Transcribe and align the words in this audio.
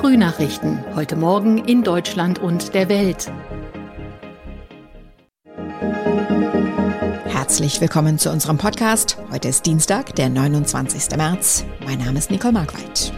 Frühnachrichten. 0.00 0.82
Heute 0.94 1.14
Morgen 1.14 1.58
in 1.58 1.82
Deutschland 1.82 2.38
und 2.38 2.72
der 2.72 2.88
Welt. 2.88 3.30
Herzlich 7.26 7.82
willkommen 7.82 8.18
zu 8.18 8.30
unserem 8.30 8.56
Podcast. 8.56 9.18
Heute 9.30 9.48
ist 9.48 9.66
Dienstag, 9.66 10.16
der 10.16 10.30
29. 10.30 11.18
März. 11.18 11.66
Mein 11.84 11.98
Name 11.98 12.18
ist 12.18 12.30
Nicole 12.30 12.54
Markwald. 12.54 13.12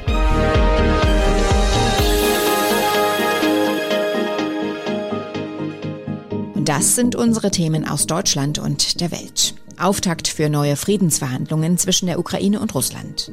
Und 6.57 6.69
das 6.69 6.97
sind 6.97 7.15
unsere 7.15 7.53
Themen 7.53 7.87
aus 7.87 8.09
Deutschland 8.09 8.59
und 8.59 9.01
der 9.01 9.13
Welt. 9.13 9.52
Auftakt 9.83 10.29
für 10.29 10.49
neue 10.49 10.77
Friedensverhandlungen 10.77 11.77
zwischen 11.79 12.07
der 12.07 12.19
Ukraine 12.19 12.61
und 12.61 12.75
Russland. 12.75 13.33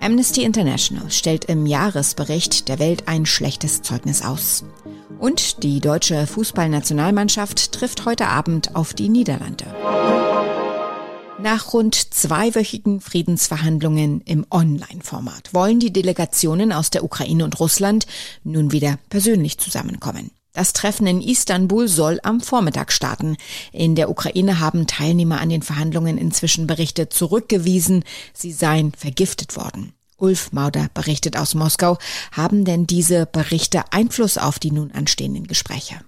Amnesty 0.00 0.42
International 0.42 1.10
stellt 1.10 1.46
im 1.46 1.66
Jahresbericht 1.66 2.68
der 2.68 2.78
Welt 2.78 3.04
ein 3.06 3.26
schlechtes 3.26 3.82
Zeugnis 3.82 4.22
aus. 4.22 4.64
Und 5.18 5.62
die 5.62 5.80
deutsche 5.80 6.26
Fußballnationalmannschaft 6.26 7.72
trifft 7.72 8.04
heute 8.04 8.28
Abend 8.28 8.76
auf 8.76 8.94
die 8.94 9.08
Niederlande. 9.08 9.64
Nach 11.40 11.72
rund 11.72 11.94
zweiwöchigen 11.94 13.00
Friedensverhandlungen 13.00 14.22
im 14.22 14.44
Online-Format 14.50 15.54
wollen 15.54 15.78
die 15.78 15.92
Delegationen 15.92 16.72
aus 16.72 16.90
der 16.90 17.04
Ukraine 17.04 17.44
und 17.44 17.60
Russland 17.60 18.06
nun 18.42 18.72
wieder 18.72 18.98
persönlich 19.08 19.58
zusammenkommen. 19.58 20.32
Das 20.58 20.72
Treffen 20.72 21.06
in 21.06 21.20
Istanbul 21.20 21.86
soll 21.86 22.18
am 22.24 22.40
Vormittag 22.40 22.90
starten. 22.90 23.36
In 23.70 23.94
der 23.94 24.10
Ukraine 24.10 24.58
haben 24.58 24.88
Teilnehmer 24.88 25.40
an 25.40 25.50
den 25.50 25.62
Verhandlungen 25.62 26.18
inzwischen 26.18 26.66
Berichte 26.66 27.08
zurückgewiesen, 27.08 28.02
sie 28.34 28.50
seien 28.50 28.90
vergiftet 28.90 29.54
worden. 29.54 29.92
Ulf 30.16 30.50
Mauder 30.50 30.88
berichtet 30.92 31.36
aus 31.36 31.54
Moskau. 31.54 31.96
Haben 32.32 32.64
denn 32.64 32.88
diese 32.88 33.24
Berichte 33.24 33.84
Einfluss 33.92 34.36
auf 34.36 34.58
die 34.58 34.72
nun 34.72 34.90
anstehenden 34.90 35.46
Gespräche? 35.46 36.00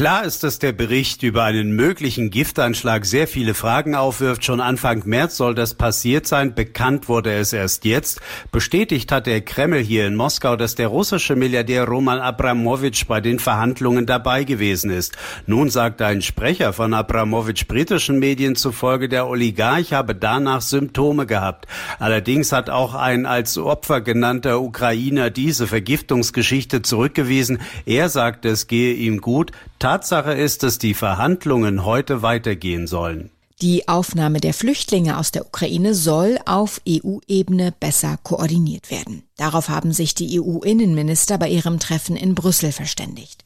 Klar 0.00 0.24
ist, 0.24 0.44
dass 0.44 0.58
der 0.58 0.72
Bericht 0.72 1.22
über 1.22 1.44
einen 1.44 1.76
möglichen 1.76 2.30
Giftanschlag 2.30 3.04
sehr 3.04 3.28
viele 3.28 3.52
Fragen 3.52 3.94
aufwirft. 3.94 4.42
Schon 4.42 4.62
Anfang 4.62 5.02
März 5.04 5.36
soll 5.36 5.54
das 5.54 5.74
passiert 5.74 6.26
sein. 6.26 6.54
Bekannt 6.54 7.10
wurde 7.10 7.34
es 7.34 7.52
erst 7.52 7.84
jetzt. 7.84 8.22
Bestätigt 8.50 9.12
hat 9.12 9.26
der 9.26 9.42
Kreml 9.42 9.80
hier 9.80 10.06
in 10.06 10.16
Moskau, 10.16 10.56
dass 10.56 10.74
der 10.74 10.88
russische 10.88 11.36
Milliardär 11.36 11.84
Roman 11.84 12.18
Abramowitsch 12.18 13.04
bei 13.08 13.20
den 13.20 13.38
Verhandlungen 13.38 14.06
dabei 14.06 14.44
gewesen 14.44 14.88
ist. 14.88 15.18
Nun 15.46 15.68
sagt 15.68 16.00
ein 16.00 16.22
Sprecher 16.22 16.72
von 16.72 16.94
Abramowitsch 16.94 17.66
britischen 17.68 18.18
Medien 18.18 18.56
zufolge, 18.56 19.06
der 19.06 19.28
Oligarch 19.28 19.92
habe 19.92 20.14
danach 20.14 20.62
Symptome 20.62 21.26
gehabt. 21.26 21.66
Allerdings 21.98 22.52
hat 22.52 22.70
auch 22.70 22.94
ein 22.94 23.26
als 23.26 23.58
Opfer 23.58 24.00
genannter 24.00 24.62
Ukrainer 24.62 25.28
diese 25.28 25.66
Vergiftungsgeschichte 25.66 26.80
zurückgewiesen. 26.80 27.60
Er 27.84 28.08
sagt, 28.08 28.46
es 28.46 28.66
gehe 28.66 28.94
ihm 28.94 29.20
gut. 29.20 29.52
Tatsache 29.80 30.34
ist, 30.34 30.62
dass 30.62 30.78
die 30.78 30.92
Verhandlungen 30.94 31.86
heute 31.86 32.20
weitergehen 32.20 32.86
sollen. 32.86 33.30
Die 33.62 33.88
Aufnahme 33.88 34.38
der 34.38 34.54
Flüchtlinge 34.54 35.18
aus 35.18 35.32
der 35.32 35.46
Ukraine 35.46 35.94
soll 35.94 36.38
auf 36.44 36.82
EU-Ebene 36.86 37.72
besser 37.80 38.18
koordiniert 38.22 38.90
werden. 38.90 39.22
Darauf 39.36 39.70
haben 39.70 39.92
sich 39.92 40.14
die 40.14 40.38
EU-Innenminister 40.38 41.38
bei 41.38 41.48
ihrem 41.48 41.78
Treffen 41.78 42.14
in 42.14 42.34
Brüssel 42.34 42.72
verständigt. 42.72 43.42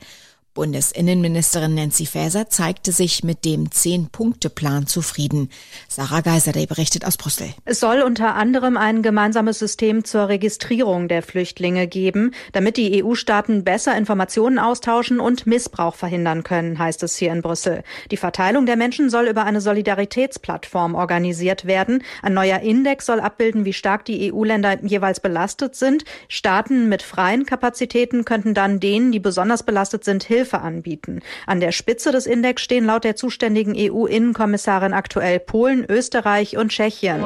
Bundesinnenministerin 0.55 1.75
Nancy 1.75 2.07
Faeser 2.07 2.49
zeigte 2.49 2.93
sich 2.93 3.25
mit 3.25 3.45
dem 3.45 3.73
Zehn-Punkte-Plan 3.73 4.87
zufrieden. 4.87 5.51
Sarah 5.89 6.21
Geiser, 6.21 6.53
berichtet 6.53 7.05
aus 7.05 7.17
Brüssel. 7.17 7.49
Es 7.65 7.81
soll 7.81 8.01
unter 8.03 8.37
anderem 8.37 8.77
ein 8.77 9.03
gemeinsames 9.03 9.59
System 9.59 10.05
zur 10.05 10.29
Registrierung 10.29 11.09
der 11.09 11.23
Flüchtlinge 11.23 11.89
geben, 11.89 12.31
damit 12.53 12.77
die 12.77 13.03
EU-Staaten 13.03 13.65
besser 13.65 13.97
Informationen 13.97 14.61
austauschen 14.61 15.19
und 15.19 15.47
Missbrauch 15.49 15.97
verhindern 15.97 16.45
können, 16.45 16.79
heißt 16.79 17.03
es 17.03 17.17
hier 17.17 17.33
in 17.33 17.43
Brüssel. 17.43 17.83
Die 18.13 18.17
Verteilung 18.17 18.65
der 18.65 18.77
Menschen 18.77 19.11
soll 19.11 19.27
über 19.27 19.45
eine 19.45 19.61
Solidaritätsplattform 19.61 20.95
organisiert 20.95 21.65
werden. 21.67 22.05
Ein 22.23 22.35
neuer 22.35 22.61
Index 22.61 23.07
soll 23.07 23.19
abbilden, 23.19 23.65
wie 23.65 23.73
stark 23.73 24.05
die 24.05 24.33
EU-Länder 24.33 24.85
jeweils 24.85 25.19
belastet 25.19 25.75
sind. 25.75 26.05
Staaten 26.29 26.89
mit 26.89 27.03
freien 27.03 27.45
Kapazitäten 27.45 28.25
könnten 28.25 28.55
dann 28.55 28.79
denen, 28.79 29.11
die 29.11 29.21
besonders 29.21 29.65
belastet 29.65 30.05
sind, 30.05 30.23
Hilfe 30.23 30.44
Hilfe 30.45 30.61
anbieten. 30.61 31.21
An 31.47 31.61
der 31.61 31.73
Spitze 31.73 32.13
des 32.13 32.27
Index 32.27 32.61
stehen 32.61 32.85
laut 32.85 33.05
der 33.05 33.17
zuständigen 33.17 33.75
EU-Innenkommissarin 33.75 34.93
aktuell 34.93 35.41
Polen, 35.41 35.87
Österreich 35.89 36.59
und 36.59 36.69
Tschechien. 36.69 37.25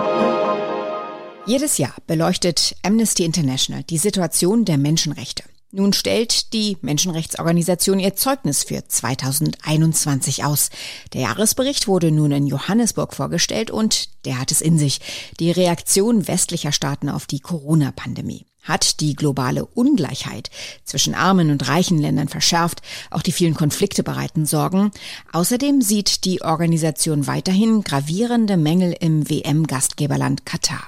Jedes 1.45 1.79
Jahr 1.79 1.95
beleuchtet 2.07 2.77
Amnesty 2.85 3.25
International 3.25 3.83
die 3.83 3.99
Situation 3.99 4.65
der 4.65 4.79
Menschenrechte. 4.79 5.43
Nun 5.73 5.93
stellt 5.93 6.53
die 6.53 6.79
Menschenrechtsorganisation 6.81 7.99
ihr 7.99 8.15
Zeugnis 8.15 8.63
für 8.63 8.87
2021 8.87 10.45
aus. 10.45 10.71
Der 11.13 11.23
Jahresbericht 11.23 11.89
wurde 11.89 12.13
nun 12.13 12.31
in 12.31 12.47
Johannesburg 12.47 13.15
vorgestellt 13.15 13.71
und 13.71 14.25
der 14.25 14.41
hat 14.41 14.53
es 14.53 14.61
in 14.61 14.79
sich. 14.79 15.01
Die 15.41 15.51
Reaktion 15.51 16.29
westlicher 16.29 16.73
Staaten 16.73 17.09
auf 17.09 17.27
die 17.27 17.41
Corona-Pandemie 17.41 18.47
hat 18.63 19.01
die 19.01 19.15
globale 19.15 19.65
Ungleichheit 19.65 20.51
zwischen 20.85 21.15
armen 21.15 21.51
und 21.51 21.69
reichen 21.69 21.99
Ländern 21.99 22.29
verschärft. 22.29 22.83
Auch 23.11 23.23
die 23.23 23.33
vielen 23.33 23.55
Konflikte 23.55 24.03
bereiten 24.03 24.47
Sorgen. 24.47 24.91
Außerdem 25.33 25.81
sieht 25.81 26.25
die 26.25 26.43
Organisation 26.43 27.27
weiterhin 27.27 27.83
gravierende 27.83 28.57
Mängel 28.57 28.95
im 28.99 29.29
WM-Gastgeberland 29.29 30.45
Katar. 30.45 30.87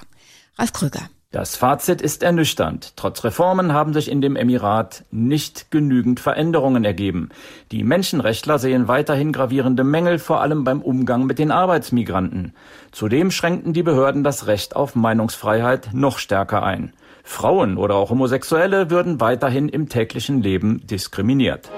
Ralf 0.57 0.73
Krüger. 0.73 1.09
Das 1.31 1.55
Fazit 1.55 2.01
ist 2.01 2.23
ernüchternd. 2.23 2.91
Trotz 2.97 3.23
Reformen 3.23 3.71
haben 3.71 3.93
sich 3.93 4.11
in 4.11 4.19
dem 4.19 4.35
Emirat 4.35 5.05
nicht 5.11 5.71
genügend 5.71 6.19
Veränderungen 6.19 6.83
ergeben. 6.83 7.29
Die 7.71 7.85
Menschenrechtler 7.85 8.59
sehen 8.59 8.89
weiterhin 8.89 9.31
gravierende 9.31 9.85
Mängel, 9.85 10.19
vor 10.19 10.41
allem 10.41 10.65
beim 10.65 10.81
Umgang 10.81 11.25
mit 11.25 11.39
den 11.39 11.51
Arbeitsmigranten. 11.51 12.53
Zudem 12.91 13.31
schränken 13.31 13.71
die 13.71 13.81
Behörden 13.81 14.25
das 14.25 14.47
Recht 14.47 14.75
auf 14.75 14.93
Meinungsfreiheit 14.93 15.91
noch 15.93 16.17
stärker 16.17 16.63
ein. 16.63 16.91
Frauen 17.23 17.77
oder 17.77 17.95
auch 17.95 18.09
Homosexuelle 18.09 18.89
würden 18.89 19.21
weiterhin 19.21 19.69
im 19.69 19.87
täglichen 19.87 20.41
Leben 20.41 20.85
diskriminiert. 20.85 21.69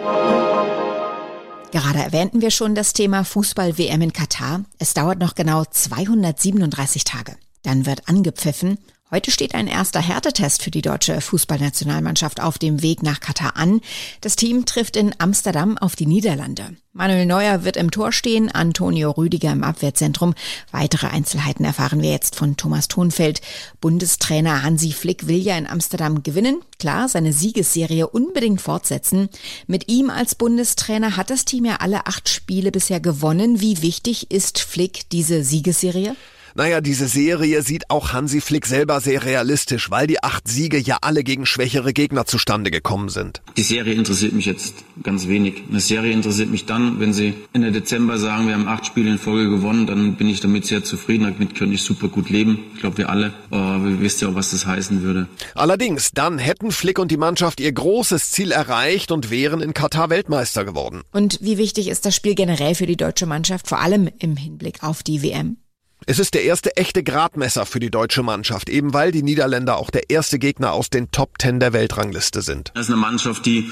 Gerade 1.71 1.99
erwähnten 1.99 2.41
wir 2.41 2.49
schon 2.49 2.73
das 2.73 2.93
Thema 2.93 3.23
Fußball-WM 3.23 4.01
in 4.01 4.13
Katar. 4.13 4.61
Es 4.79 4.95
dauert 4.95 5.19
noch 5.19 5.35
genau 5.35 5.63
237 5.69 7.03
Tage. 7.03 7.35
Dann 7.61 7.85
wird 7.85 8.09
angepfiffen 8.09 8.79
Heute 9.11 9.29
steht 9.29 9.53
ein 9.53 9.67
erster 9.67 10.01
Härtetest 10.01 10.63
für 10.63 10.71
die 10.71 10.81
deutsche 10.81 11.19
Fußballnationalmannschaft 11.21 12.41
auf 12.41 12.57
dem 12.57 12.81
Weg 12.81 13.03
nach 13.03 13.19
Katar 13.19 13.55
an. 13.57 13.81
Das 14.21 14.35
Team 14.35 14.65
trifft 14.65 14.95
in 14.95 15.13
Amsterdam 15.19 15.77
auf 15.77 15.95
die 15.95 16.07
Niederlande. 16.07 16.75
Manuel 16.93 17.25
Neuer 17.25 17.63
wird 17.63 17.77
im 17.77 17.91
Tor 17.91 18.11
stehen, 18.11 18.49
Antonio 18.49 19.11
Rüdiger 19.11 19.51
im 19.51 19.63
Abwehrzentrum. 19.63 20.33
Weitere 20.71 21.07
Einzelheiten 21.07 21.65
erfahren 21.65 22.01
wir 22.01 22.11
jetzt 22.11 22.35
von 22.35 22.57
Thomas 22.57 22.87
Thonfeld. 22.87 23.41
Bundestrainer 23.81 24.63
Hansi 24.63 24.91
Flick 24.91 25.27
will 25.27 25.37
ja 25.37 25.57
in 25.57 25.67
Amsterdam 25.67 26.23
gewinnen. 26.23 26.61
Klar, 26.79 27.07
seine 27.09 27.33
Siegesserie 27.33 28.07
unbedingt 28.07 28.61
fortsetzen. 28.61 29.29
Mit 29.67 29.89
ihm 29.89 30.09
als 30.09 30.33
Bundestrainer 30.33 31.17
hat 31.17 31.29
das 31.29 31.45
Team 31.45 31.65
ja 31.65 31.75
alle 31.77 32.07
acht 32.07 32.29
Spiele 32.29 32.71
bisher 32.71 32.99
gewonnen. 32.99 33.59
Wie 33.59 33.81
wichtig 33.81 34.31
ist 34.31 34.59
Flick 34.59 35.09
diese 35.09 35.43
Siegesserie? 35.43 36.15
Naja, 36.55 36.81
diese 36.81 37.07
Serie 37.07 37.63
sieht 37.63 37.89
auch 37.89 38.13
Hansi 38.13 38.39
Flick 38.39 38.67
selber 38.67 39.01
sehr 39.01 39.25
realistisch, 39.25 39.89
weil 39.89 40.05
die 40.05 40.23
acht 40.23 40.47
Siege 40.47 40.77
ja 40.77 40.99
alle 41.01 41.23
gegen 41.23 41.47
schwächere 41.47 41.93
Gegner 41.93 42.25
zustande 42.25 42.69
gekommen 42.69 43.09
sind. 43.09 43.41
Die 43.57 43.63
Serie 43.63 43.95
interessiert 43.95 44.33
mich 44.33 44.45
jetzt 44.45 44.75
ganz 45.01 45.27
wenig. 45.27 45.63
Eine 45.67 45.79
Serie 45.79 46.13
interessiert 46.13 46.51
mich 46.51 46.65
dann, 46.65 46.99
wenn 46.99 47.11
sie 47.11 47.33
Ende 47.53 47.71
Dezember 47.71 48.19
sagen, 48.19 48.47
wir 48.47 48.53
haben 48.53 48.67
acht 48.67 48.85
Spiele 48.85 49.09
in 49.09 49.17
Folge 49.17 49.49
gewonnen, 49.49 49.87
dann 49.87 50.15
bin 50.15 50.29
ich 50.29 50.41
damit 50.41 50.67
sehr 50.67 50.83
zufrieden. 50.83 51.23
Damit 51.23 51.55
könnte 51.55 51.73
ich 51.73 51.81
super 51.81 52.07
gut 52.07 52.29
leben. 52.29 52.59
Ich 52.75 52.81
glaube, 52.81 52.99
wir 52.99 53.09
alle. 53.09 53.33
Aber 53.49 53.83
wir 53.83 53.99
wisst 54.01 54.21
ja 54.21 54.29
auch, 54.29 54.35
was 54.35 54.51
das 54.51 54.67
heißen 54.67 55.01
würde. 55.01 55.27
Allerdings, 55.55 56.11
dann 56.11 56.37
hätten 56.37 56.71
Flick 56.71 56.99
und 56.99 57.09
die 57.09 57.17
Mannschaft 57.17 57.59
ihr 57.61 57.71
großes 57.71 58.29
Ziel 58.29 58.51
erreicht 58.51 59.11
und 59.11 59.31
wären 59.31 59.61
in 59.61 59.73
Katar 59.73 60.11
Weltmeister 60.11 60.65
geworden. 60.65 61.01
Und 61.11 61.39
wie 61.41 61.57
wichtig 61.57 61.87
ist 61.87 62.05
das 62.05 62.15
Spiel 62.15 62.35
generell 62.35 62.75
für 62.75 62.85
die 62.85 62.97
deutsche 62.97 63.25
Mannschaft, 63.25 63.67
vor 63.67 63.79
allem 63.79 64.07
im 64.19 64.37
Hinblick 64.37 64.83
auf 64.83 65.01
die 65.01 65.23
WM? 65.23 65.57
Es 66.05 66.19
ist 66.19 66.33
der 66.33 66.43
erste 66.43 66.75
echte 66.75 67.01
Gradmesser 67.01 67.65
für 67.65 67.79
die 67.79 67.89
deutsche 67.89 68.23
Mannschaft, 68.23 68.67
eben 68.69 68.93
weil 68.93 69.11
die 69.11 69.23
Niederländer 69.23 69.77
auch 69.77 69.89
der 69.89 70.09
erste 70.09 70.37
Gegner 70.37 70.73
aus 70.73 70.89
den 70.89 71.11
Top 71.11 71.37
Ten 71.37 71.59
der 71.59 71.71
Weltrangliste 71.71 72.41
sind. 72.41 72.71
Das 72.73 72.87
ist 72.87 72.91
eine 72.91 72.99
Mannschaft, 72.99 73.45
die 73.45 73.71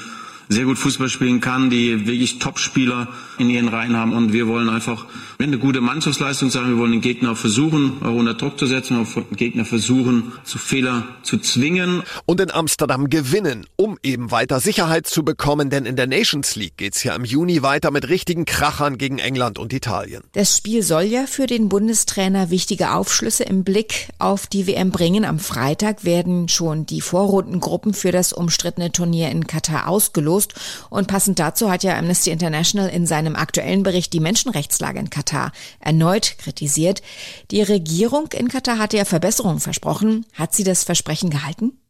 sehr 0.52 0.66
gut 0.66 0.78
Fußball 0.78 1.10
spielen 1.10 1.40
kann, 1.40 1.70
die 1.70 2.06
wirklich 2.06 2.40
Top-Spieler 2.40 3.08
in 3.38 3.50
ihren 3.50 3.70
Reihen 3.70 3.96
haben. 3.96 4.14
Und 4.14 4.34
wir 4.34 4.48
wollen 4.48 4.70
einfach 4.70 5.06
eine 5.40 5.58
gute 5.58 5.82
Mannschaftsleistung 5.82 6.50
sein. 6.50 6.68
Wir 6.70 6.78
wollen 6.78 6.92
den 6.92 7.02
Gegner 7.02 7.36
versuchen, 7.36 7.98
unter 8.00 8.34
Druck 8.34 8.60
zu 8.60 8.68
setzen, 8.68 8.98
wir 8.98 9.16
wollen 9.16 9.28
den 9.32 9.38
Gegner 9.38 9.66
versuchen, 9.66 10.34
zu 10.44 10.58
Fehler 10.58 11.08
zu 11.24 11.38
zwingen. 11.38 12.04
Und 12.26 12.42
in 12.42 12.52
Amsterdam 12.52 13.10
gewinnen, 13.10 13.66
um 13.76 13.98
eben 14.04 14.32
weiter 14.32 14.60
Sicherheit 14.60 15.08
zu 15.08 15.24
bekommen, 15.24 15.70
denn 15.70 15.86
in 15.86 15.96
der 15.96 16.08
Nations 16.08 16.56
League 16.56 16.78
geht's 16.78 17.04
ja 17.04 17.16
im 17.16 17.26
Juni 17.26 17.64
weiter 17.64 17.92
mit 17.92 18.10
richtigen 18.10 18.46
Krachern 18.46 18.98
gegen 18.98 19.20
England 19.20 19.58
und 19.58 19.74
Italien. 19.74 20.24
Das 20.34 20.58
Spiel 20.58 20.84
soll 20.84 21.04
ja 21.04 21.26
für 21.28 21.48
den 21.48 21.70
Bundestrainer 21.70 22.50
wichtige 22.50 22.92
Aufschlüsse 22.92 23.44
im 23.44 23.64
Blick 23.64 24.10
auf 24.20 24.48
die 24.48 24.68
WM 24.68 24.92
bringen. 24.92 25.26
Am 25.26 25.40
Freitag 25.40 26.04
werden 26.04 26.50
schon 26.50 26.86
die 26.86 27.02
Vorrundengruppen 27.02 27.94
für 27.94 28.12
das 28.12 28.34
umstrittene 28.34 28.92
Turnier 28.92 29.30
in 29.30 29.48
Katar 29.48 29.88
ausgelost. 29.88 30.41
Und 30.90 31.08
passend 31.08 31.40
dazu 31.40 31.70
hat 31.72 31.84
ja 31.84 31.98
Amnesty 31.98 32.32
International 32.32 32.90
in 32.90 33.08
seinem 33.08 33.36
aktuellen 33.36 33.84
Bericht 33.84 34.14
die 34.14 34.20
Menschenrechtslage 34.20 35.00
in 35.00 35.10
Katar 35.10 35.52
erneut 35.80 36.38
kritisiert. 36.38 37.02
Die 37.52 37.62
Regierung 37.62 38.28
in 38.34 38.48
Katar 38.48 38.78
hatte 38.78 38.98
ja 38.98 39.06
Verbesserungen 39.06 39.60
versprochen. 39.60 40.26
Hat 40.34 40.54
sie 40.54 40.64
das 40.64 40.84
Versprechen 40.84 41.30
gehalten? 41.30 41.81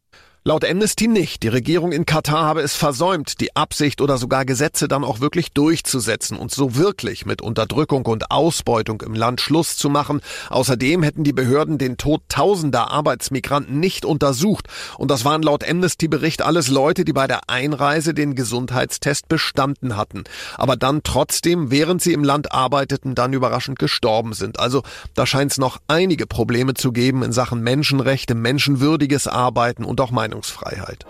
Laut 0.44 0.64
Amnesty 0.64 1.06
nicht. 1.06 1.44
Die 1.44 1.48
Regierung 1.48 1.92
in 1.92 2.04
Katar 2.04 2.44
habe 2.44 2.62
es 2.62 2.74
versäumt, 2.74 3.40
die 3.40 3.54
Absicht 3.54 4.00
oder 4.00 4.18
sogar 4.18 4.44
Gesetze 4.44 4.88
dann 4.88 5.04
auch 5.04 5.20
wirklich 5.20 5.52
durchzusetzen 5.52 6.36
und 6.36 6.50
so 6.50 6.74
wirklich 6.74 7.24
mit 7.26 7.40
Unterdrückung 7.40 8.04
und 8.06 8.32
Ausbeutung 8.32 9.02
im 9.02 9.14
Land 9.14 9.40
Schluss 9.40 9.76
zu 9.76 9.88
machen. 9.88 10.20
Außerdem 10.50 11.04
hätten 11.04 11.22
die 11.22 11.32
Behörden 11.32 11.78
den 11.78 11.96
Tod 11.96 12.22
tausender 12.28 12.90
Arbeitsmigranten 12.90 13.78
nicht 13.78 14.04
untersucht. 14.04 14.66
Und 14.98 15.12
das 15.12 15.24
waren 15.24 15.42
laut 15.44 15.62
Amnesty-Bericht 15.62 16.42
alles 16.42 16.66
Leute, 16.66 17.04
die 17.04 17.12
bei 17.12 17.28
der 17.28 17.48
Einreise 17.48 18.12
den 18.12 18.34
Gesundheitstest 18.34 19.28
bestanden 19.28 19.96
hatten. 19.96 20.24
Aber 20.56 20.74
dann 20.74 21.04
trotzdem, 21.04 21.70
während 21.70 22.02
sie 22.02 22.14
im 22.14 22.24
Land 22.24 22.50
arbeiteten, 22.50 23.14
dann 23.14 23.32
überraschend 23.32 23.78
gestorben 23.78 24.32
sind. 24.32 24.58
Also 24.58 24.82
da 25.14 25.24
scheint 25.24 25.52
es 25.52 25.58
noch 25.58 25.78
einige 25.86 26.26
Probleme 26.26 26.74
zu 26.74 26.90
geben 26.90 27.22
in 27.22 27.30
Sachen 27.30 27.62
Menschenrechte, 27.62 28.34
menschenwürdiges 28.34 29.28
Arbeiten 29.28 29.84
und 29.84 30.00
auch 30.00 30.10
mein 30.10 30.31
Meinungsfreiheit. 30.32 31.04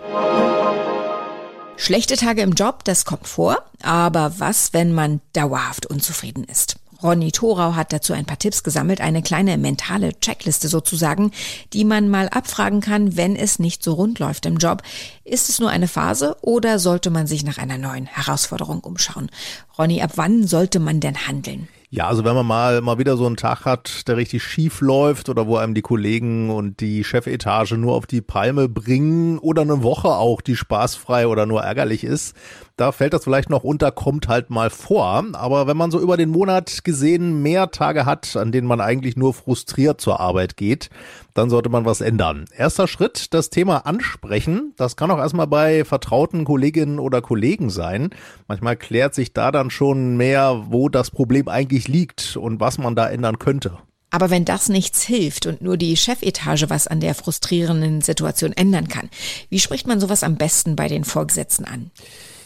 Schlechte 1.77 2.17
Tage 2.17 2.41
im 2.41 2.53
Job, 2.53 2.83
das 2.83 3.05
kommt 3.05 3.27
vor. 3.27 3.63
Aber 3.81 4.39
was, 4.39 4.73
wenn 4.73 4.93
man 4.93 5.21
dauerhaft 5.33 5.85
unzufrieden 5.85 6.43
ist? 6.43 6.75
Ronny 7.01 7.33
Thorau 7.33 7.75
hat 7.75 7.91
dazu 7.91 8.13
ein 8.13 8.25
paar 8.25 8.39
Tipps 8.39 8.63
gesammelt, 8.63 9.01
eine 9.01 9.21
kleine 9.21 9.57
mentale 9.57 10.17
Checkliste 10.21 10.69
sozusagen, 10.69 11.31
die 11.73 11.83
man 11.83 12.07
mal 12.07 12.29
abfragen 12.29 12.79
kann, 12.79 13.17
wenn 13.17 13.35
es 13.35 13.59
nicht 13.59 13.83
so 13.83 13.93
rund 13.93 14.19
läuft 14.19 14.45
im 14.45 14.57
Job. 14.57 14.83
Ist 15.25 15.49
es 15.49 15.59
nur 15.59 15.69
eine 15.69 15.89
Phase 15.89 16.37
oder 16.41 16.79
sollte 16.79 17.09
man 17.09 17.27
sich 17.27 17.43
nach 17.43 17.57
einer 17.57 17.77
neuen 17.77 18.05
Herausforderung 18.05 18.79
umschauen? 18.81 19.29
Ronny, 19.77 20.01
ab 20.01 20.11
wann 20.15 20.47
sollte 20.47 20.79
man 20.79 21.01
denn 21.01 21.27
handeln? 21.27 21.67
Ja, 21.95 22.07
also 22.07 22.25
wenn 22.25 22.33
man 22.33 22.47
mal, 22.47 22.81
mal 22.81 22.97
wieder 22.97 23.17
so 23.17 23.27
einen 23.27 23.37
Tag 23.37 23.65
hat, 23.65 24.07
der 24.07 24.17
richtig 24.17 24.41
schief 24.41 24.81
läuft 24.81 25.29
oder 25.29 25.45
wo 25.45 25.57
einem 25.57 25.75
die 25.75 25.83
Kollegen 25.83 26.49
und 26.49 26.79
die 26.79 27.03
Chefetage 27.03 27.77
nur 27.77 27.93
auf 27.93 28.07
die 28.07 28.21
Palme 28.21 28.67
bringen 28.67 29.37
oder 29.37 29.61
eine 29.61 29.83
Woche 29.83 30.07
auch, 30.07 30.41
die 30.41 30.55
spaßfrei 30.55 31.27
oder 31.27 31.45
nur 31.45 31.61
ärgerlich 31.61 32.03
ist, 32.03 32.35
da 32.77 32.91
fällt 32.91 33.13
das 33.13 33.25
vielleicht 33.25 33.51
noch 33.51 33.63
unter, 33.63 33.91
kommt 33.91 34.27
halt 34.27 34.49
mal 34.49 34.71
vor. 34.71 35.23
Aber 35.33 35.67
wenn 35.67 35.77
man 35.77 35.91
so 35.91 35.99
über 35.99 36.17
den 36.17 36.29
Monat 36.29 36.83
gesehen 36.83 37.43
mehr 37.43 37.69
Tage 37.69 38.07
hat, 38.07 38.35
an 38.37 38.51
denen 38.51 38.65
man 38.65 38.81
eigentlich 38.81 39.15
nur 39.15 39.35
frustriert 39.35 40.01
zur 40.01 40.19
Arbeit 40.19 40.57
geht, 40.57 40.89
dann 41.33 41.49
sollte 41.49 41.69
man 41.69 41.85
was 41.85 42.01
ändern. 42.01 42.45
Erster 42.55 42.87
Schritt, 42.87 43.33
das 43.33 43.49
Thema 43.49 43.85
ansprechen. 43.85 44.73
Das 44.77 44.95
kann 44.95 45.11
auch 45.11 45.17
erstmal 45.17 45.47
bei 45.47 45.85
vertrauten 45.85 46.45
Kolleginnen 46.45 46.99
oder 46.99 47.21
Kollegen 47.21 47.69
sein. 47.69 48.11
Manchmal 48.47 48.75
klärt 48.75 49.15
sich 49.15 49.33
da 49.33 49.51
dann 49.51 49.69
schon 49.69 50.17
mehr, 50.17 50.65
wo 50.69 50.89
das 50.89 51.11
Problem 51.11 51.47
eigentlich 51.47 51.87
liegt 51.87 52.37
und 52.37 52.59
was 52.59 52.77
man 52.77 52.95
da 52.95 53.09
ändern 53.09 53.39
könnte. 53.39 53.77
Aber 54.13 54.29
wenn 54.29 54.45
das 54.45 54.69
nichts 54.69 55.01
hilft 55.01 55.47
und 55.47 55.63
nur 55.63 55.75
die 55.75 55.97
Chefetage 55.97 56.69
was 56.69 56.87
an 56.87 56.99
der 56.99 57.15
frustrierenden 57.15 58.01
Situation 58.01 58.53
ändern 58.53 58.87
kann, 58.87 59.09
wie 59.49 59.57
spricht 59.57 59.87
man 59.87 59.99
sowas 59.99 60.21
am 60.21 60.35
besten 60.35 60.75
bei 60.75 60.87
den 60.87 61.03
Vorgesetzten 61.03 61.65
an? 61.65 61.89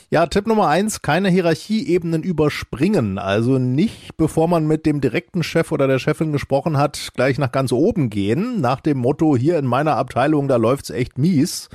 Ja, 0.09 0.25
Tipp 0.25 0.47
Nummer 0.47 0.69
eins, 0.69 1.01
keine 1.01 1.27
Hierarchieebenen 1.27 2.23
überspringen. 2.23 3.17
Also 3.17 3.57
nicht, 3.57 4.15
bevor 4.15 4.47
man 4.47 4.65
mit 4.65 4.85
dem 4.85 5.01
direkten 5.01 5.43
Chef 5.43 5.73
oder 5.73 5.85
der 5.85 5.99
Chefin 5.99 6.31
gesprochen 6.31 6.77
hat, 6.77 7.09
gleich 7.13 7.37
nach 7.37 7.51
ganz 7.51 7.73
oben 7.73 8.09
gehen, 8.09 8.61
nach 8.61 8.79
dem 8.79 8.99
Motto, 8.99 9.35
hier 9.35 9.59
in 9.59 9.65
meiner 9.65 9.97
Abteilung, 9.97 10.47
da 10.47 10.55
läuft's 10.55 10.91
echt 10.91 11.17
mies. 11.17 11.67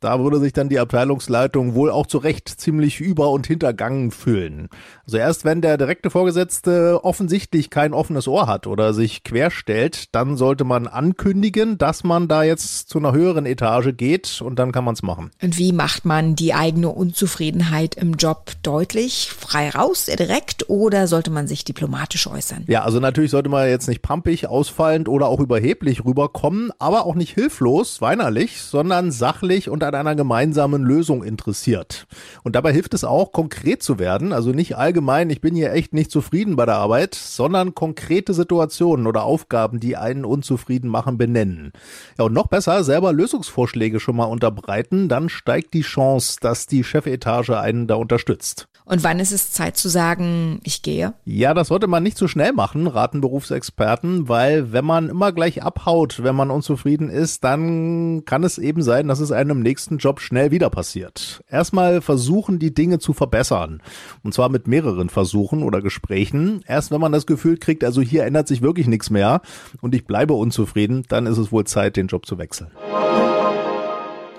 Da 0.00 0.20
würde 0.20 0.38
sich 0.38 0.52
dann 0.52 0.68
die 0.68 0.78
Abteilungsleitung 0.78 1.74
wohl 1.74 1.90
auch 1.90 2.06
zu 2.06 2.18
Recht 2.18 2.48
ziemlich 2.48 3.00
über- 3.00 3.30
und 3.30 3.48
hintergangen 3.48 4.12
fühlen. 4.12 4.68
Also 5.04 5.16
erst 5.16 5.44
wenn 5.44 5.60
der 5.60 5.76
direkte 5.76 6.10
Vorgesetzte 6.10 7.00
offensichtlich 7.02 7.68
kein 7.68 7.92
offenes 7.92 8.28
Ohr 8.28 8.46
hat 8.46 8.68
oder 8.68 8.94
sich 8.94 9.24
querstellt, 9.24 10.14
dann 10.14 10.36
sollte 10.36 10.62
man 10.62 10.86
ankündigen, 10.86 11.78
dass 11.78 12.04
man 12.04 12.28
da 12.28 12.44
jetzt 12.44 12.88
zu 12.88 12.98
einer 12.98 13.12
höheren 13.12 13.44
Etage 13.44 13.96
geht 13.96 14.40
und 14.40 14.58
dann 14.58 14.70
kann 14.70 14.84
man 14.84 14.94
es 14.94 15.02
machen. 15.02 15.30
Und 15.42 15.58
wie 15.58 15.72
macht 15.72 16.04
man 16.04 16.36
die 16.36 16.54
eigene 16.54 16.90
Unzufriedenheit 16.90 17.96
im 17.96 18.14
Job 18.14 18.52
deutlich? 18.62 19.30
Frei 19.36 19.70
raus, 19.70 20.06
direkt 20.06 20.68
oder 20.68 21.08
sollte 21.08 21.30
man 21.30 21.48
sich 21.48 21.64
diplomatisch 21.64 22.28
äußern? 22.28 22.64
Ja, 22.68 22.84
also 22.84 23.00
natürlich 23.00 23.32
sollte 23.32 23.48
man 23.48 23.68
jetzt 23.68 23.88
nicht 23.88 24.02
pampig, 24.02 24.46
ausfallend 24.46 25.08
oder 25.08 25.26
auch 25.26 25.40
überheblich 25.40 26.04
rüberkommen, 26.04 26.70
aber 26.78 27.04
auch 27.04 27.16
nicht 27.16 27.34
hilflos, 27.34 28.00
weinerlich, 28.00 28.60
sondern 28.62 29.10
sachlich 29.10 29.68
und 29.68 29.87
an 29.88 30.06
einer 30.06 30.14
gemeinsamen 30.14 30.82
Lösung 30.82 31.22
interessiert. 31.22 32.06
Und 32.42 32.56
dabei 32.56 32.72
hilft 32.72 32.94
es 32.94 33.04
auch, 33.04 33.32
konkret 33.32 33.82
zu 33.82 33.98
werden, 33.98 34.32
also 34.32 34.50
nicht 34.50 34.76
allgemein, 34.76 35.30
ich 35.30 35.40
bin 35.40 35.54
hier 35.54 35.72
echt 35.72 35.94
nicht 35.94 36.10
zufrieden 36.10 36.56
bei 36.56 36.66
der 36.66 36.76
Arbeit, 36.76 37.14
sondern 37.14 37.74
konkrete 37.74 38.34
Situationen 38.34 39.06
oder 39.06 39.24
Aufgaben, 39.24 39.80
die 39.80 39.96
einen 39.96 40.24
unzufrieden 40.24 40.88
machen, 40.88 41.18
benennen. 41.18 41.72
Ja, 42.18 42.24
und 42.24 42.32
noch 42.32 42.48
besser, 42.48 42.84
selber 42.84 43.12
Lösungsvorschläge 43.12 44.00
schon 44.00 44.16
mal 44.16 44.24
unterbreiten, 44.24 45.08
dann 45.08 45.28
steigt 45.28 45.74
die 45.74 45.82
Chance, 45.82 46.38
dass 46.40 46.66
die 46.66 46.84
Chefetage 46.84 47.58
einen 47.58 47.86
da 47.86 47.96
unterstützt. 47.96 48.68
Und 48.88 49.04
wann 49.04 49.20
ist 49.20 49.32
es 49.32 49.52
Zeit 49.52 49.76
zu 49.76 49.90
sagen, 49.90 50.60
ich 50.64 50.80
gehe? 50.80 51.12
Ja, 51.26 51.52
das 51.52 51.68
sollte 51.68 51.86
man 51.88 52.02
nicht 52.02 52.16
zu 52.16 52.26
schnell 52.26 52.54
machen, 52.54 52.86
raten 52.86 53.20
Berufsexperten, 53.20 54.30
weil 54.30 54.72
wenn 54.72 54.86
man 54.86 55.10
immer 55.10 55.32
gleich 55.32 55.62
abhaut, 55.62 56.22
wenn 56.22 56.34
man 56.34 56.50
unzufrieden 56.50 57.10
ist, 57.10 57.44
dann 57.44 58.24
kann 58.24 58.44
es 58.44 58.56
eben 58.56 58.82
sein, 58.82 59.06
dass 59.06 59.20
es 59.20 59.30
einem 59.30 59.58
im 59.58 59.62
nächsten 59.78 59.98
Job 59.98 60.18
schnell 60.18 60.50
wieder 60.50 60.70
passiert. 60.70 61.44
Erstmal 61.48 62.00
versuchen, 62.00 62.58
die 62.58 62.74
Dinge 62.74 62.98
zu 62.98 63.12
verbessern. 63.12 63.80
Und 64.24 64.34
zwar 64.34 64.48
mit 64.48 64.66
mehreren 64.66 65.08
Versuchen 65.08 65.62
oder 65.62 65.82
Gesprächen. 65.82 66.64
Erst 66.66 66.90
wenn 66.90 67.00
man 67.00 67.12
das 67.12 67.26
Gefühl 67.26 67.58
kriegt, 67.58 67.84
also 67.84 68.00
hier 68.00 68.24
ändert 68.24 68.48
sich 68.48 68.60
wirklich 68.60 68.88
nichts 68.88 69.08
mehr 69.08 69.40
und 69.80 69.94
ich 69.94 70.04
bleibe 70.04 70.34
unzufrieden, 70.34 71.04
dann 71.08 71.26
ist 71.26 71.38
es 71.38 71.52
wohl 71.52 71.62
Zeit, 71.62 71.96
den 71.96 72.08
Job 72.08 72.26
zu 72.26 72.38
wechseln. 72.38 72.72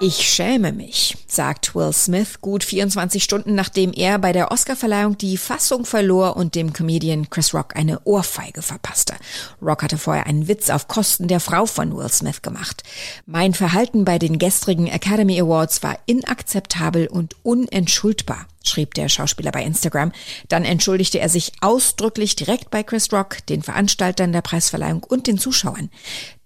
Ich 0.02 0.30
schäme 0.30 0.72
mich, 0.72 1.18
sagt 1.28 1.76
Will 1.76 1.92
Smith 1.92 2.40
gut 2.40 2.64
24 2.64 3.22
Stunden 3.22 3.54
nachdem 3.54 3.92
er 3.92 4.18
bei 4.18 4.32
der 4.32 4.50
Oscarverleihung 4.50 5.18
die 5.18 5.36
Fassung 5.36 5.84
verlor 5.84 6.38
und 6.38 6.56
dem 6.56 6.72
Comedian 6.72 7.30
Chris 7.30 7.54
Rock 7.54 7.76
eine 7.76 8.00
Ohrfeige 8.06 8.62
verpasste. 8.62 9.16
Rock 9.62 9.84
hatte 9.84 9.98
vorher 9.98 10.26
einen 10.26 10.48
Witz 10.48 10.70
auf 10.70 10.88
Kosten 10.88 11.28
der 11.28 11.42
Frau 11.42 11.66
von 11.66 11.98
Will 11.98 12.08
Smith 12.08 12.42
gemacht. 12.42 12.84
Mein 13.26 13.54
Verhalten 13.54 14.06
bei 14.06 14.20
den 14.20 14.40
gestrigen 14.40 14.88
Academy 14.88 15.38
Awards 15.42 15.84
war 15.84 16.00
inakzeptabel 16.06 17.08
und 17.08 17.36
unentschuldbar 17.44 18.48
schrieb 18.64 18.94
der 18.94 19.10
Schauspieler 19.10 19.52
bei 19.52 19.64
Instagram. 19.64 20.12
Dann 20.48 20.66
entschuldigte 20.66 21.20
er 21.20 21.30
sich 21.30 21.52
ausdrücklich 21.62 22.36
direkt 22.36 22.70
bei 22.70 22.84
Chris 22.84 23.12
Rock, 23.12 23.46
den 23.48 23.64
Veranstaltern 23.64 24.32
der 24.32 24.42
Preisverleihung 24.42 25.04
und 25.04 25.28
den 25.28 25.38
Zuschauern. 25.38 25.90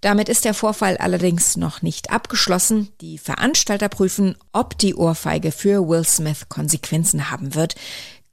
Damit 0.00 0.28
ist 0.28 0.44
der 0.44 0.54
Vorfall 0.54 0.96
allerdings 0.98 1.56
noch 1.56 1.82
nicht 1.82 2.10
abgeschlossen. 2.10 2.88
Die 3.00 3.18
Veranstalter 3.18 3.88
prüfen, 3.88 4.36
ob 4.52 4.78
die 4.78 4.94
Ohrfeige 4.94 5.52
für 5.52 5.88
Will 5.88 6.04
Smith 6.04 6.48
Konsequenzen 6.48 7.30
haben 7.30 7.54
wird. 7.54 7.74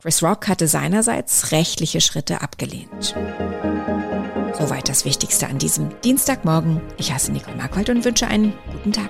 Chris 0.01 0.23
Rock 0.23 0.47
hatte 0.47 0.67
seinerseits 0.67 1.51
rechtliche 1.51 2.01
Schritte 2.01 2.41
abgelehnt. 2.41 3.15
Soweit 4.57 4.89
das 4.89 5.05
Wichtigste 5.05 5.47
an 5.47 5.59
diesem 5.59 5.89
Dienstagmorgen. 6.01 6.81
Ich 6.97 7.13
heiße 7.13 7.31
Nicole 7.31 7.55
Markwald 7.55 7.89
und 7.89 8.03
wünsche 8.03 8.27
einen 8.27 8.53
guten 8.71 8.91
Tag. 8.91 9.09